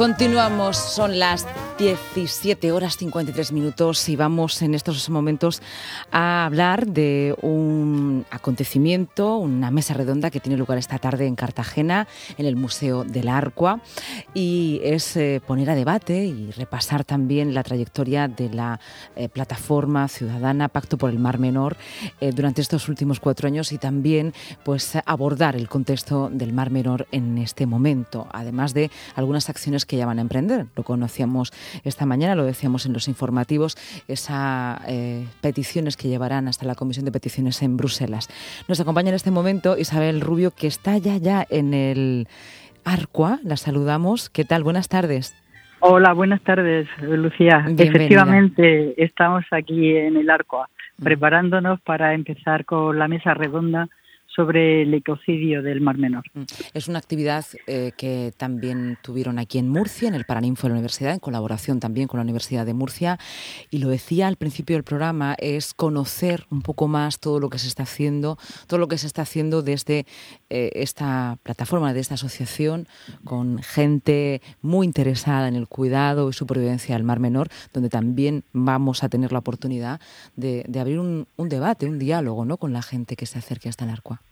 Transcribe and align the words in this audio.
Continuamos, 0.00 0.78
son 0.78 1.18
las 1.18 1.44
17 1.80 2.72
horas 2.72 2.98
53 2.98 3.52
minutos 3.52 4.06
y 4.10 4.14
vamos 4.14 4.60
en 4.60 4.74
estos 4.74 5.08
momentos 5.08 5.62
a 6.12 6.44
hablar 6.44 6.86
de 6.86 7.34
un 7.40 8.26
acontecimiento, 8.30 9.38
una 9.38 9.70
mesa 9.70 9.94
redonda 9.94 10.30
que 10.30 10.40
tiene 10.40 10.58
lugar 10.58 10.76
esta 10.76 10.98
tarde 10.98 11.26
en 11.26 11.36
Cartagena, 11.36 12.06
en 12.36 12.44
el 12.44 12.54
Museo 12.54 13.04
del 13.04 13.28
Arcua, 13.28 13.80
y 14.34 14.82
es 14.84 15.16
eh, 15.16 15.40
poner 15.46 15.70
a 15.70 15.74
debate 15.74 16.26
y 16.26 16.50
repasar 16.50 17.02
también 17.04 17.54
la 17.54 17.62
trayectoria 17.62 18.28
de 18.28 18.50
la 18.50 18.78
eh, 19.16 19.30
plataforma 19.30 20.06
ciudadana 20.08 20.68
Pacto 20.68 20.98
por 20.98 21.08
el 21.08 21.18
Mar 21.18 21.38
Menor 21.38 21.78
eh, 22.20 22.32
durante 22.32 22.60
estos 22.60 22.90
últimos 22.90 23.20
cuatro 23.20 23.46
años 23.46 23.72
y 23.72 23.78
también 23.78 24.34
pues 24.66 24.98
abordar 25.06 25.56
el 25.56 25.70
contexto 25.70 26.28
del 26.30 26.52
Mar 26.52 26.70
Menor 26.70 27.06
en 27.10 27.38
este 27.38 27.64
momento, 27.64 28.28
además 28.32 28.74
de 28.74 28.90
algunas 29.14 29.48
acciones 29.48 29.86
que 29.86 29.96
ya 29.96 30.04
van 30.04 30.18
a 30.18 30.22
emprender. 30.22 30.66
Lo 30.76 30.82
conocíamos 30.82 31.54
esta 31.84 32.06
mañana, 32.06 32.34
lo 32.34 32.44
decíamos 32.44 32.86
en 32.86 32.92
los 32.92 33.08
informativos, 33.08 33.76
esas 34.08 34.80
eh, 34.86 35.26
peticiones 35.40 35.96
que 35.96 36.08
llevarán 36.08 36.48
hasta 36.48 36.66
la 36.66 36.74
Comisión 36.74 37.04
de 37.04 37.12
Peticiones 37.12 37.62
en 37.62 37.76
Bruselas. 37.76 38.28
Nos 38.68 38.80
acompaña 38.80 39.10
en 39.10 39.14
este 39.14 39.30
momento 39.30 39.76
Isabel 39.76 40.20
Rubio, 40.20 40.50
que 40.50 40.66
está 40.66 40.98
ya, 40.98 41.16
ya 41.16 41.46
en 41.50 41.74
el 41.74 42.28
Arcua. 42.84 43.38
La 43.44 43.56
saludamos. 43.56 44.30
¿Qué 44.30 44.44
tal? 44.44 44.62
Buenas 44.62 44.88
tardes. 44.88 45.34
Hola, 45.80 46.12
buenas 46.12 46.42
tardes, 46.42 46.88
Lucía. 47.00 47.64
Efectivamente, 47.78 49.02
estamos 49.02 49.44
aquí 49.50 49.96
en 49.96 50.16
el 50.18 50.28
Arcoa, 50.28 50.68
mm. 50.98 51.04
preparándonos 51.04 51.80
para 51.80 52.12
empezar 52.12 52.66
con 52.66 52.98
la 52.98 53.08
mesa 53.08 53.32
redonda 53.32 53.88
sobre 54.40 54.82
el 54.82 54.94
ecocidio 54.94 55.62
del 55.62 55.82
Mar 55.82 55.98
Menor. 55.98 56.24
Mm. 56.32 56.44
Es 56.72 56.88
una 56.88 56.98
actividad 56.98 57.44
eh, 57.66 57.92
que 57.94 58.32
también 58.38 58.96
tuvieron 59.02 59.38
aquí 59.38 59.58
en 59.58 59.68
Murcia, 59.68 60.08
en 60.08 60.14
el 60.14 60.24
Paraninfo 60.24 60.62
de 60.62 60.70
la 60.70 60.74
Universidad, 60.76 61.12
en 61.12 61.18
colaboración 61.18 61.78
también 61.78 62.08
con 62.08 62.16
la 62.16 62.22
Universidad 62.22 62.64
de 62.64 62.72
Murcia. 62.72 63.18
Y 63.70 63.78
lo 63.78 63.90
decía 63.90 64.28
al 64.28 64.36
principio 64.36 64.76
del 64.76 64.82
programa, 64.82 65.36
es 65.38 65.74
conocer 65.74 66.46
un 66.50 66.62
poco 66.62 66.88
más 66.88 67.20
todo 67.20 67.38
lo 67.38 67.50
que 67.50 67.58
se 67.58 67.68
está 67.68 67.82
haciendo, 67.82 68.38
todo 68.66 68.80
lo 68.80 68.88
que 68.88 68.96
se 68.96 69.06
está 69.06 69.22
haciendo 69.22 69.60
desde 69.60 70.06
eh, 70.48 70.70
esta 70.74 71.36
plataforma, 71.42 71.92
de 71.92 72.00
esta 72.00 72.14
asociación, 72.14 72.88
con 73.24 73.62
gente 73.62 74.40
muy 74.62 74.86
interesada 74.86 75.48
en 75.48 75.54
el 75.54 75.68
cuidado 75.68 76.30
y 76.30 76.32
supervivencia 76.32 76.94
del 76.94 77.04
Mar 77.04 77.20
Menor, 77.20 77.48
donde 77.74 77.90
también 77.90 78.44
vamos 78.54 79.04
a 79.04 79.10
tener 79.10 79.32
la 79.32 79.40
oportunidad 79.40 80.00
de, 80.36 80.64
abrir 80.80 80.98
un, 80.98 81.26
debate, 81.36 81.86
un 81.86 81.98
diálogo 81.98 82.46
¿no? 82.46 82.56
con 82.56 82.72
la 82.72 82.80
gente 82.80 83.16
que 83.16 83.26
se 83.26 83.38
acerque 83.38 83.68
hasta 83.68 83.84
el 83.84 83.90
Arcua. 83.90 84.22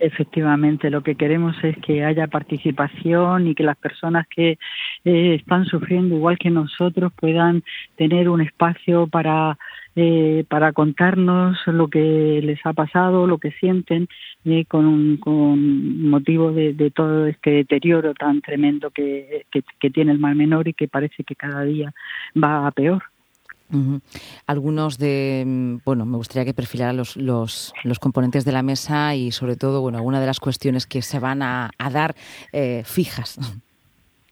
Efectivamente, 0.00 0.90
lo 0.90 1.02
que 1.02 1.14
queremos 1.14 1.56
es 1.62 1.76
que 1.78 2.04
haya 2.04 2.26
participación 2.26 3.46
y 3.46 3.54
que 3.54 3.62
las 3.62 3.76
personas 3.76 4.26
que 4.26 4.58
eh, 5.04 5.34
están 5.36 5.66
sufriendo 5.66 6.16
igual 6.16 6.36
que 6.36 6.50
nosotros 6.50 7.12
puedan 7.14 7.62
tener 7.96 8.28
un 8.28 8.40
espacio 8.40 9.06
para 9.06 9.56
eh, 9.96 10.44
para 10.48 10.72
contarnos 10.72 11.56
lo 11.66 11.86
que 11.86 12.40
les 12.42 12.58
ha 12.66 12.72
pasado, 12.72 13.28
lo 13.28 13.38
que 13.38 13.52
sienten, 13.52 14.08
eh, 14.44 14.64
con, 14.64 15.18
con 15.18 16.10
motivo 16.10 16.50
de, 16.50 16.90
todo 16.90 17.26
este 17.28 17.50
deterioro 17.50 18.12
tan 18.14 18.40
tremendo 18.40 18.90
que, 18.90 19.46
que 19.52 19.90
tiene 19.90 20.10
el 20.10 20.18
Mar 20.18 20.34
Menor 20.34 20.66
y 20.66 20.74
que 20.74 20.88
parece 20.88 21.22
que 21.22 21.36
cada 21.36 21.62
día 21.62 21.94
va 22.36 22.66
a 22.66 22.72
peor. 22.72 23.04
Algunos 24.46 24.98
de, 24.98 25.44
mm, 25.46 25.76
bueno, 25.84 26.06
me 26.06 26.16
gustaría 26.16 26.44
que 26.44 26.54
perfilara 26.54 26.92
los, 26.92 27.16
los, 27.16 27.72
los, 27.82 27.98
componentes 27.98 28.44
de 28.44 28.52
la 28.52 28.62
mesa 28.62 29.14
y 29.14 29.32
sobre 29.32 29.56
todo, 29.56 29.80
bueno, 29.80 29.98
alguna 29.98 30.20
de 30.20 30.26
las 30.26 30.40
cuestiones 30.40 30.86
que 30.86 31.02
se 31.02 31.18
van 31.18 31.42
a, 31.42 31.70
dar 31.92 32.14
eh, 32.52 32.82
fijas. 32.84 33.38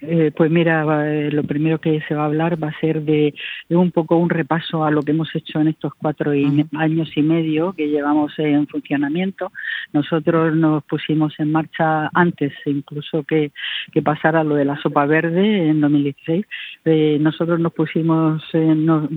Eh, 0.00 0.30
pues 0.36 0.50
mira, 0.50 0.84
eh, 1.06 1.30
lo 1.32 1.42
primero 1.44 1.80
que 1.80 2.02
se 2.06 2.14
va 2.14 2.24
a 2.24 2.26
hablar 2.26 2.62
va 2.62 2.68
a 2.68 2.80
ser 2.80 3.02
de, 3.02 3.34
un 3.70 3.90
poco 3.92 4.16
un 4.16 4.28
repaso 4.28 4.84
a 4.84 4.90
lo 4.90 5.02
que 5.02 5.12
hemos 5.12 5.34
hecho 5.34 5.58
en 5.58 5.68
estos 5.68 5.94
cuatro 5.94 6.32
años 6.32 7.16
y 7.16 7.22
medio 7.22 7.72
que 7.72 7.88
llevamos 7.88 8.38
en 8.38 8.66
funcionamiento. 8.66 9.52
Nosotros 9.94 10.54
nos 10.54 10.84
pusimos 10.84 11.34
en 11.38 11.50
marcha 11.50 12.10
antes 12.12 12.52
incluso 12.66 13.22
que, 13.24 13.52
que 13.90 14.02
pasara 14.02 14.44
lo 14.44 14.54
de 14.54 14.66
la 14.66 14.76
sopa 14.82 15.06
verde 15.06 15.68
en 15.68 15.80
2016. 15.80 16.44
Eh, 16.84 17.16
nosotros 17.18 17.58
nos 17.58 17.72
pusimos, 17.72 18.42
nos, 18.52 19.08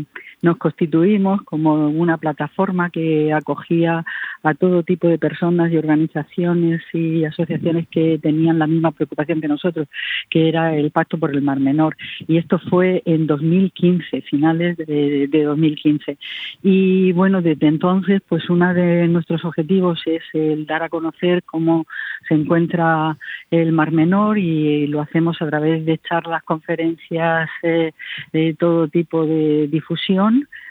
nos 0.41 0.57
constituimos 0.57 1.41
como 1.43 1.89
una 1.89 2.17
plataforma 2.17 2.89
que 2.89 3.33
acogía 3.33 4.05
a 4.43 4.53
todo 4.53 4.83
tipo 4.83 5.07
de 5.07 5.17
personas 5.17 5.71
y 5.71 5.77
organizaciones 5.77 6.81
y 6.93 7.25
asociaciones 7.25 7.87
que 7.89 8.19
tenían 8.19 8.59
la 8.59 8.67
misma 8.67 8.91
preocupación 8.91 9.41
que 9.41 9.47
nosotros, 9.47 9.87
que 10.29 10.47
era 10.47 10.75
el 10.75 10.91
Pacto 10.91 11.17
por 11.17 11.31
el 11.31 11.41
Mar 11.41 11.59
Menor. 11.59 11.97
Y 12.27 12.37
esto 12.37 12.59
fue 12.69 13.01
en 13.05 13.27
2015, 13.27 14.21
finales 14.21 14.77
de, 14.77 15.27
2015. 15.29 16.17
Y 16.63 17.11
bueno, 17.13 17.41
desde 17.41 17.67
entonces, 17.67 18.21
pues 18.27 18.49
uno 18.49 18.73
de 18.73 19.07
nuestros 19.07 19.43
objetivos 19.43 20.01
es 20.05 20.23
el 20.33 20.65
dar 20.65 20.83
a 20.83 20.89
conocer 20.89 21.43
cómo 21.43 21.85
se 22.27 22.35
encuentra 22.35 23.17
el 23.51 23.71
Mar 23.71 23.91
Menor 23.91 24.37
y 24.37 24.87
lo 24.87 25.01
hacemos 25.01 25.41
a 25.41 25.47
través 25.47 25.85
de 25.85 25.97
charlas, 25.97 26.43
conferencias, 26.43 27.49
eh, 27.63 27.91
de 28.31 28.53
todo 28.53 28.87
tipo 28.87 29.25
de 29.25 29.67
difusión 29.67 30.28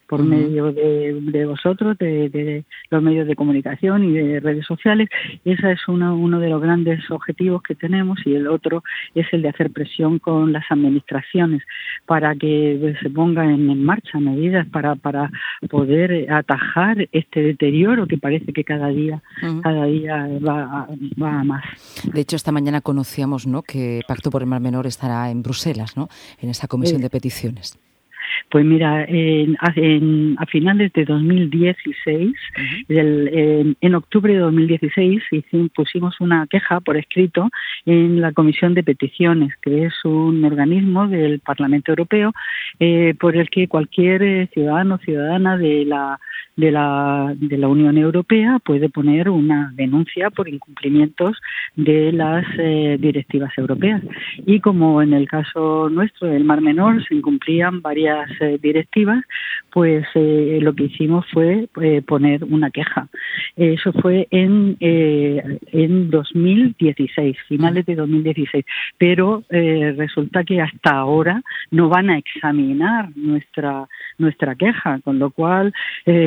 por 0.09 0.25
medio 0.25 0.73
de, 0.73 1.45
vosotros, 1.47 1.97
de, 1.99 2.65
los 2.91 3.03
medios 3.03 3.29
de 3.29 3.37
comunicación 3.37 4.05
y 4.05 4.13
de 4.13 4.41
redes 4.41 4.65
sociales. 4.65 5.09
Ese 5.45 5.73
es 5.73 5.87
uno, 5.87 6.17
uno 6.17 6.41
de 6.41 6.49
los 6.49 6.63
grandes 6.63 7.09
objetivos 7.11 7.63
que 7.63 7.75
tenemos 7.75 8.19
y 8.25 8.35
el 8.35 8.49
otro 8.49 8.83
es 9.15 9.27
el 9.33 9.43
de 9.43 9.51
hacer 9.51 9.71
presión 9.71 10.19
con 10.19 10.53
las 10.53 10.65
administraciones 10.71 11.63
para 12.07 12.35
que 12.35 12.79
pues, 12.81 12.97
se 13.03 13.11
pongan 13.11 13.51
en 13.51 13.85
marcha 13.85 14.19
medidas 14.19 14.67
para, 14.69 14.97
para 14.97 15.31
poder 15.69 16.33
atajar 16.33 17.07
este 17.13 17.43
deterioro 17.43 18.07
que 18.07 18.17
parece 18.17 18.53
que 18.55 18.65
cada 18.65 18.89
día, 18.89 19.23
cada 19.63 19.85
día 19.85 20.27
va, 20.39 20.89
va 21.23 21.41
a 21.41 21.45
más. 21.45 21.65
De 22.11 22.23
hecho, 22.23 22.37
esta 22.37 22.51
mañana 22.51 22.81
conocíamos 22.81 23.47
¿no? 23.47 23.63
que 23.63 24.01
Pacto 24.09 24.31
por 24.31 24.41
el 24.41 24.49
Mar 24.49 24.61
Menor 24.61 24.87
estará 24.87 25.31
en 25.31 25.43
Bruselas, 25.43 25.99
¿no? 25.99 26.09
en 26.41 26.49
esa 26.49 26.67
comisión 26.67 27.03
de 27.03 27.11
peticiones. 27.11 27.79
Pues 28.51 28.65
mira, 28.65 29.05
en, 29.05 29.57
a 29.61 30.47
finales 30.47 30.93
de 30.95 31.05
2016, 31.05 32.33
en, 32.89 33.95
octubre 33.95 34.33
de 34.33 34.39
2016, 34.39 35.23
pusimos 35.75 36.21
una 36.21 36.47
queja 36.47 36.81
por 36.81 36.97
escrito 36.97 37.51
en 37.85 38.21
la 38.21 38.33
Comisión 38.33 38.75
de 38.75 38.83
Peticiones, 38.83 39.55
que 39.61 39.85
es 39.85 39.95
un 40.05 40.45
organismo 40.45 41.09
del 41.09 41.41
Parlamento 41.41 41.93
Europeo 41.93 42.33
eh, 42.81 43.15
por 43.19 43.37
el 43.37 43.51
que 43.51 43.69
cualquier 43.69 44.23
eh, 44.23 44.49
ciudadano 44.53 44.95
o 44.95 44.99
ciudadana 44.99 45.59
de 45.59 45.85
la 45.85 46.19
de 46.59 46.73
la, 46.73 47.35
de 47.37 47.57
la 47.57 47.69
Unión 47.69 47.97
Europea 47.97 48.59
puede 48.65 48.89
poner 48.89 49.31
una 49.31 49.73
denuncia 49.77 50.31
por 50.31 50.49
incumplimientos 50.49 51.37
de 51.77 52.11
las 52.13 52.45
eh, 52.59 52.97
directivas 52.99 53.57
europeas. 53.57 54.03
Y 54.45 54.59
como 54.59 55.01
en 55.01 55.13
el 55.13 55.29
caso 55.29 55.89
nuestro 55.89 56.27
del 56.27 56.45
Mar 56.45 56.61
Menor 56.61 57.07
se 57.07 57.15
incumplían 57.15 57.81
varias 57.81 58.29
eh, 58.41 58.59
directivas, 58.61 59.25
pues 59.71 60.05
eh, 60.15 60.59
lo 60.61 60.75
que 60.75 60.85
hicimos 60.85 61.25
fue 61.33 61.69
poner 62.07 62.43
una 62.43 62.71
queja. 62.71 63.09
Eso 63.57 63.93
fue 63.93 64.27
en, 64.31 64.77
en 64.81 66.11
2016, 66.11 67.37
finales 67.47 67.87
de 67.87 67.95
2016. 67.95 68.65
Pero 68.97 69.45
resulta 69.49 70.43
que 70.43 70.61
hasta 70.61 70.91
ahora 70.91 71.43
no 71.71 71.89
van 71.89 72.11
a 72.11 72.19
examinar 72.19 73.11
nuestra, 73.15 73.87
nuestra 74.19 74.55
queja, 74.57 75.01
con 75.05 75.19
lo 75.19 75.31
cual, 75.31 75.73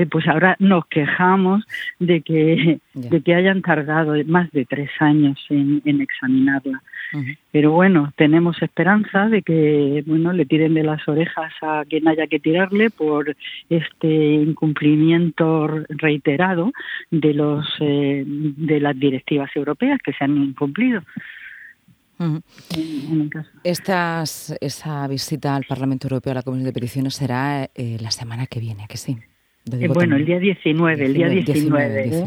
pues 0.05 0.21
pues 0.21 0.31
ahora 0.31 0.55
nos 0.59 0.85
quejamos 0.85 1.63
de 1.97 2.21
que, 2.21 2.79
de 2.93 3.21
que 3.21 3.33
hayan 3.33 3.63
tardado 3.63 4.13
más 4.27 4.51
de 4.51 4.65
tres 4.65 4.91
años 4.99 5.43
en, 5.49 5.81
examinarla. 5.83 6.83
Pero 7.51 7.71
bueno, 7.71 8.13
tenemos 8.15 8.61
esperanza 8.61 9.27
de 9.27 9.41
que 9.41 10.03
bueno 10.05 10.31
le 10.31 10.45
tiren 10.45 10.75
de 10.75 10.83
las 10.83 11.05
orejas 11.07 11.51
a 11.61 11.83
quien 11.89 12.07
haya 12.07 12.27
que 12.27 12.39
tirarle 12.39 12.91
por 12.91 13.35
este 13.69 14.33
incumplimiento 14.35 15.67
reiterado 15.89 16.71
de 17.09 17.33
los 17.33 17.65
eh, 17.79 18.23
de 18.25 18.79
las 18.79 18.97
directivas 18.97 19.49
europeas 19.55 19.99
que 20.03 20.13
se 20.13 20.23
han 20.23 20.37
incumplido. 20.37 21.01
Estas, 23.63 24.55
esa 24.61 25.07
visita 25.07 25.55
al 25.55 25.63
Parlamento 25.67 26.05
Europeo 26.05 26.31
a 26.31 26.35
la 26.35 26.43
Comisión 26.43 26.65
de 26.65 26.73
Peticiones 26.73 27.15
será 27.15 27.63
eh, 27.73 27.97
la 27.99 28.11
semana 28.11 28.45
que 28.45 28.59
viene, 28.59 28.85
que 28.87 28.97
sí? 28.97 29.17
Eh, 29.69 29.87
bueno, 29.89 30.15
el 30.15 30.25
día 30.25 30.39
19, 30.39 31.05
el 31.05 31.13
día 31.13 31.29
19, 31.29 32.23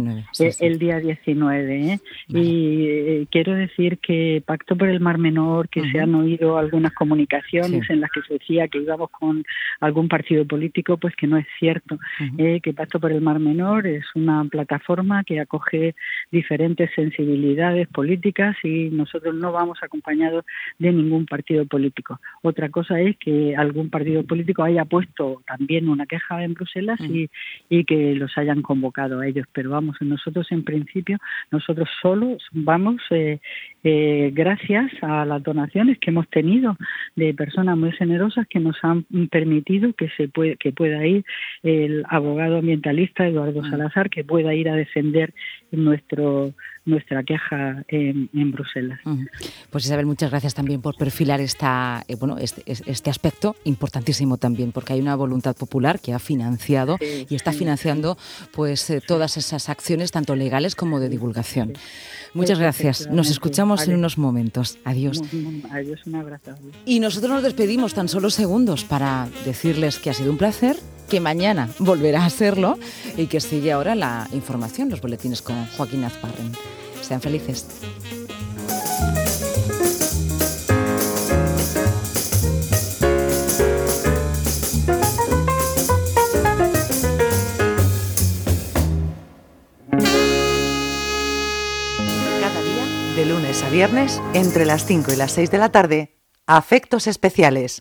el 0.61 0.79
día 0.79 1.01
19. 1.01 1.99
Y 2.29 3.27
quiero 3.27 3.55
decir 3.55 3.99
que 3.99 4.41
Pacto 4.47 4.77
por 4.77 4.89
el 4.89 5.01
Mar 5.01 5.19
Menor, 5.19 5.69
que 5.69 5.83
se 5.91 5.99
han 5.99 6.15
oído 6.15 6.59
algunas 6.59 6.93
comunicaciones 6.93 7.91
en 7.91 8.01
las 8.01 8.11
que 8.13 8.23
se 8.23 8.35
decía 8.35 8.69
que 8.69 8.79
íbamos 8.79 9.11
con 9.11 9.45
algún 9.81 10.09
partido 10.09 10.47
político, 10.47 10.97
pues 10.97 11.17
que 11.17 11.27
no 11.27 11.37
es 11.37 11.47
cierto. 11.59 11.99
Eh, 12.39 12.61
que 12.63 12.73
Pacto 12.73 13.01
por 13.01 13.11
el 13.11 13.21
Mar 13.21 13.41
Menor 13.41 13.89
es 13.89 14.05
una 14.15 14.45
plataforma 14.45 15.25
que 15.25 15.41
acoge 15.41 15.97
diferentes 16.31 16.91
sensibilidades 16.95 17.89
políticas 17.89 18.57
y 18.63 18.91
nosotros 18.91 19.35
no 19.35 19.51
vamos 19.51 19.79
acompañados 19.83 20.45
de 20.79 20.93
ningún 20.93 21.27
partido 21.27 21.67
político. 21.67 22.21
Otra 22.43 22.69
cosa 22.69 23.01
es 23.01 23.17
que 23.19 23.57
algún 23.57 23.91
partido 23.91 24.23
político 24.23 24.63
haya 24.63 24.85
puesto 24.85 25.43
también 25.49 25.89
una 25.89 26.07
queja 26.07 26.45
en 26.45 26.55
Bruselas 26.55 27.01
y 27.01 27.24
y, 27.69 27.85
que 27.85 28.15
los 28.15 28.37
hayan 28.39 28.63
convocado 28.63 29.21
a 29.21 29.27
ellos. 29.27 29.47
Pero 29.53 29.71
vamos, 29.71 29.97
nosotros 30.01 30.47
en 30.51 30.65
principio, 30.65 31.19
nosotros 31.51 31.89
solos 32.01 32.43
vamos 32.53 33.03
eh, 33.11 33.41
eh, 33.83 34.31
gracias 34.33 34.91
a 35.03 35.25
las 35.25 35.43
donaciones 35.43 35.99
que 35.99 36.11
hemos 36.11 36.29
tenido 36.29 36.77
de 37.17 37.35
personas 37.35 37.77
muy 37.77 37.93
generosas 37.93 38.47
que 38.49 38.61
nos 38.61 38.77
han 38.83 39.05
permitido 39.31 39.93
que 39.93 40.09
se 40.17 40.29
puede, 40.29 40.57
que 40.57 40.73
pueda 40.73 41.07
ir 41.07 41.25
el 41.63 42.05
abogado 42.09 42.59
ambientalista 42.59 43.27
Eduardo 43.27 43.63
mm. 43.63 43.71
Salazar, 43.71 44.11
que 44.11 44.25
pueda 44.25 44.55
ir 44.55 44.69
a 44.69 44.75
defender 44.75 45.35
nuestro 45.77 46.53
nuestra 46.87 47.23
queja 47.23 47.85
en, 47.89 48.53
Bruselas. 48.53 49.01
Pues 49.71 49.87
Isabel, 49.87 50.07
muchas 50.07 50.31
gracias 50.31 50.55
también 50.55 50.83
por 50.83 50.97
perfilar 50.97 51.41
esta, 51.41 52.05
eh, 52.09 52.17
bueno, 52.17 52.37
este, 52.39 52.63
este, 52.67 53.11
aspecto 53.11 53.57
importantísimo 53.65 54.37
también, 54.37 54.73
porque 54.73 54.93
hay 54.93 55.01
una 55.01 55.17
voluntad 55.17 55.57
popular 55.57 55.99
que 55.99 56.13
ha 56.13 56.19
financiado 56.19 56.99
y 57.01 57.35
está 57.35 57.53
financiando 57.53 58.19
pues 58.53 58.91
eh, 58.91 59.01
todas 59.01 59.37
esas 59.37 59.69
acciones, 59.69 60.13
tanto 60.13 60.37
legales 60.37 60.75
como 60.75 61.01
de 61.01 61.09
divulgación. 61.09 61.73
Muchas 62.35 62.59
gracias. 62.59 63.09
Nos 63.11 63.31
escuchamos 63.31 63.87
en 63.87 63.95
unos 63.95 64.19
momentos. 64.19 64.79
Adiós. 64.85 65.23
Adiós, 65.71 66.05
un 66.05 66.17
abrazo. 66.17 66.55
Y 66.85 66.99
nosotros 66.99 67.31
nos 67.31 67.43
despedimos 67.45 67.95
tan 67.95 68.09
solo 68.09 68.29
segundos 68.29 68.85
para 68.85 69.29
decirles 69.45 69.99
que 69.99 70.11
ha 70.11 70.15
sido 70.15 70.33
un 70.33 70.39
placer 70.39 70.77
que 71.15 71.21
mañana 71.21 71.69
volverá 71.79 72.25
a 72.25 72.29
serlo 72.29 72.77
y 73.17 73.29
que 73.29 73.41
sigue 73.41 73.71
ahora 73.71 73.95
la 73.95 74.27
información, 74.33 74.91
los 74.91 75.01
boletines 75.01 75.43
con 75.43 75.65
Joaquín 75.77 76.03
Azparren. 76.03 76.51
Sean 77.03 77.21
felices. 77.21 77.69
Cada 92.41 92.61
día, 92.61 93.15
de 93.15 93.25
lunes 93.25 93.63
a 93.63 93.69
viernes, 93.69 94.21
entre 94.33 94.67
las 94.67 94.85
5 94.85 95.13
y 95.13 95.17
las 95.17 95.31
6 95.31 95.53
de 95.53 95.59
la 95.59 95.69
tarde, 95.69 96.17
afectos 96.49 97.07
especiales 97.07 97.73